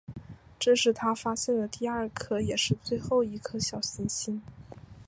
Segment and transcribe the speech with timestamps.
[0.57, 4.41] 这是他发现的第二颗也是最后一颗小行星。